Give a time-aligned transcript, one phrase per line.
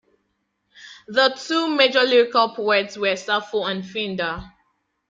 [1.09, 4.51] The two major lyrical poets were Sappho and Pindar.